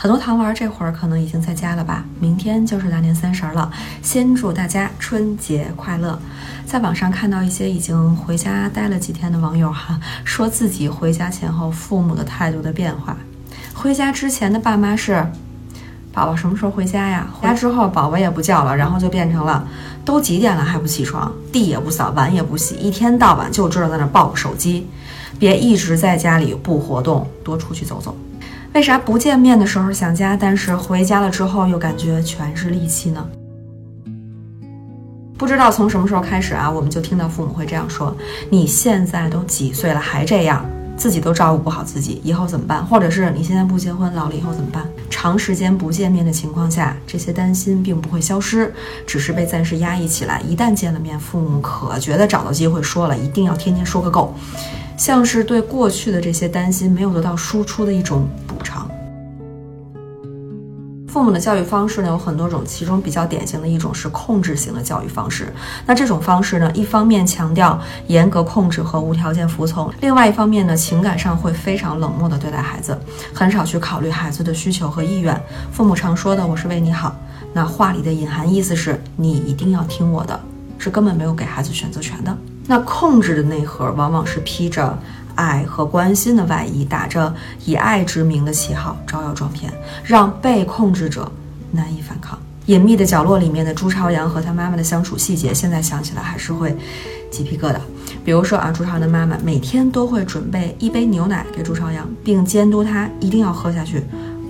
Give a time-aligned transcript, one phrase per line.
[0.00, 2.04] 很多糖丸这会儿可能已经在家了吧？
[2.20, 3.68] 明天就是大年三十了，
[4.00, 6.16] 先祝大家春节快乐！
[6.64, 13.16] 在网上看到一些已经回家待了几天的网友哈，说自己回家前后父母的态度的变化。
[13.74, 15.26] 回家之前的爸妈是，
[16.12, 17.28] 宝宝什么时候回家呀？
[17.32, 19.66] 回家之后宝宝也不叫了，然后就变成了，
[20.04, 24.86] 都几点了还不起床，地也不扫，碗也不洗，一天到晚就知道在那抱个手机，
[25.40, 28.16] 别一直在家里不活动，多出去走走。
[28.74, 33.26] 为啥不见面的时候想家，但是回家了之后又感觉全是戾气呢？
[35.36, 38.16] 不知道从什么时候开始啊，我们就听到父母会这样说
[38.50, 40.64] ：“你现在都几岁了还这样，
[40.96, 44.84] 自己都照顾不好自己，以后怎么办？”或者是你现在不结婚，老了以后怎么办？
[45.10, 48.72] 长时间不见面的情况下，这些担心并不会消失，
[49.06, 50.40] 只是被暂时压抑起来。
[50.40, 54.34] 一旦见了面，父母可觉得找到机会说了，一定要天天说个够。
[54.98, 58.90] 像是对过去的这些担心没有得到输出的一种补偿。
[61.06, 65.52] 父母的教育方式呢有很多种，其中比较典型的一种是控制型的教育方式。
[65.86, 72.96] 那这种方式呢，一方面强调严格控制和无条件服从，另外一方面呢，情感上会非常冷漠的对待孩子，
[73.32, 75.40] 很少去考虑孩子的需求和意愿。
[75.72, 77.16] 父母常说的“我是为你好”，
[77.54, 80.38] 那话里的隐含意思是你一定要听我的，
[80.76, 82.36] 是根本没有给孩子选择权的。
[82.68, 84.96] 那控制的内核往往是披着
[85.34, 89.72] 爱和关心的外衣，打着以爱之名的旗号招摇撞骗，
[90.04, 91.32] 让被控制者
[91.72, 92.38] 难以反抗。
[92.66, 96.76] 隐秘的角落里面的朱朝阳和他妈妈的相处细节，现在想起来还是会
[97.30, 97.78] 鸡皮疙瘩。
[98.22, 104.02] 比如说啊，朱朝阳的妈妈每天都会准备一杯牛奶给朱朝阳，并监督他一定要喝下去。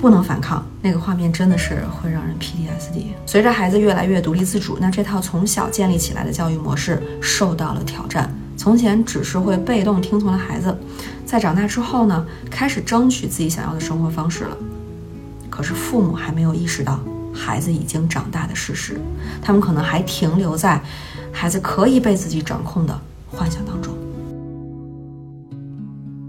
[0.00, 3.06] 不能反抗，那个画面真的是会让人 PTSD。
[3.24, 8.30] 随着孩子越来越独立自主，那这套从小建立起来的教育模式受到了挑战。
[8.56, 10.76] 从前只是会被动听从的孩子，
[11.24, 14.56] 在长大之后呢，开始争取自己想要的生活方式了。
[15.48, 17.00] 可是父母还没有意识到
[17.32, 19.00] 孩子已经长大的事实，
[19.40, 20.78] 他们可能还停留在
[21.32, 23.00] 孩子可以被自己掌控的
[23.30, 23.94] 幻想当中。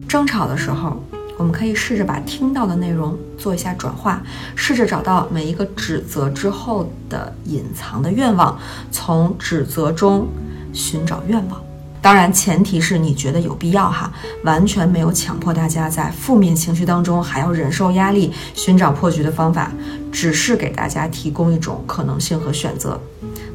[0.07, 1.03] 争吵的时候。
[1.37, 4.21] 我们可以试着把听到的内容做一下转化，
[4.55, 8.57] 试着找到每一个指责之后的隐藏的愿望，
[8.91, 10.27] 从指责中
[10.73, 11.61] 寻找愿望。
[12.01, 14.13] 当然，前提是你觉得有必要哈，
[14.43, 19.71] 完全没有强迫大家在负面情绪当中还要忍受压力，寻找破局的方法，
[20.11, 23.01] 只是给大家提供一种可能性和选择。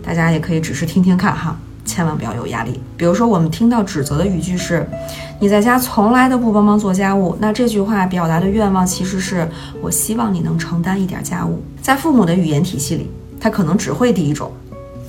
[0.02, 1.56] 大家也可以只是听听看哈。
[2.00, 2.80] 千万不要有压力。
[2.96, 4.88] 比如说，我们听到指责的语句是
[5.38, 9.46] “你在家从来都不帮忙做家务”，那这句话表达的愿望其实是
[9.82, 11.62] 我希望你能承担一点家务。
[11.82, 14.50] 在父母的语言体系里，他可能只会第一种，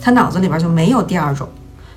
[0.01, 1.47] 他脑子里边就没有第二种。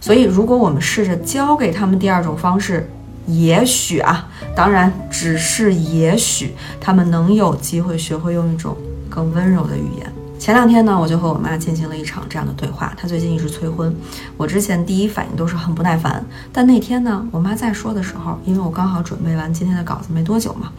[0.01, 2.89] 所以，如果我们试着教给他们第二种方式，
[3.27, 8.77] 也许啊，当然只是也许，他们能有机会学会用一种
[9.11, 10.07] 更温柔的语言。
[10.45, 12.93] 前两天呢，我就和我妈进行了一场这样的对话。
[12.99, 13.97] 她最近一直催婚，
[14.37, 16.23] 我之前第一反应都是很不耐烦。
[16.53, 20.71] 但那天呢，我妈在说的时候，因为我刚好准备完今天的稿子没多久嘛，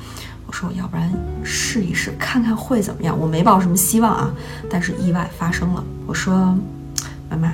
[0.45, 1.11] 我说要不然
[1.43, 3.19] 试一试，看看会怎么样。
[3.19, 4.31] 我没抱什么希望啊，
[4.69, 5.83] 但是意外发生了。
[6.05, 6.55] 我说，
[7.31, 7.51] 妈妈，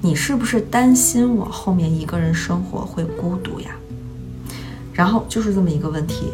[0.00, 3.70] 你是不是担心我后面一个人生活会孤独呀？
[4.92, 6.32] 然后就是这么一个问题。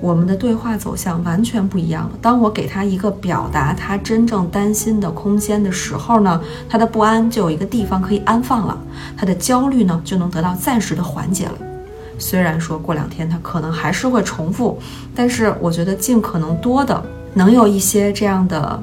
[0.00, 2.10] 我们的对话走向完全不一样了。
[2.22, 8.78] 当我给他一个表达他真正担心的空间的时候呢，他的不安就有一个地方可以安放了，
[9.16, 11.54] 他的焦虑呢就能得到暂时的缓解了。
[12.18, 14.78] 虽然说过两天他可能还是会重复，
[15.14, 17.02] 但是我觉得尽可能多的
[17.34, 18.82] 能有一些这样的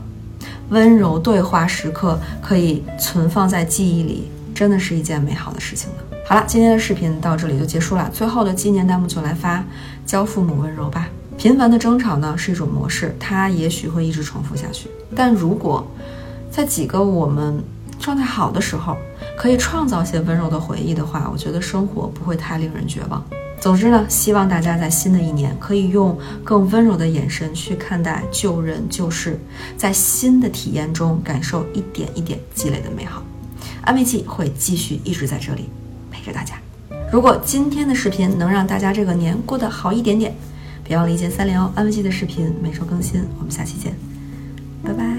[0.70, 6.18] 温柔对话时刻可以存放在记忆里，真的是一件美好的事情呢。
[6.26, 8.10] 好了，今天的视频到这里就结束了。
[8.12, 9.64] 最后的纪念弹幕就来发：
[10.04, 11.08] 教父母温柔吧。
[11.38, 14.90] 频繁的争吵呢是一种模式，它也许会一直重复下去。
[15.16, 15.88] 但如果
[16.50, 17.64] 在几个我们
[18.00, 18.98] 状态好的时候，
[19.38, 23.24] 可以创造些温柔的回忆的话，我觉得生活不会太令人绝望。
[23.62, 29.40] 总之呢，希望大家在新的一年可以用更温柔的眼神去看待旧人旧事，
[29.78, 33.22] 在新的体验中感受一点一点积累的美好。
[33.88, 35.70] 安慰剂会继续一直在这里。
[36.12, 36.60] 陪着大家，
[37.10, 40.36] 如果今天的视频能让大家这个年过得好一点点，
[40.84, 41.72] 别忘了一键三连哦！
[41.74, 43.94] 安慰剂的视频每周更新，我们下期见。
[44.84, 45.17] 拜拜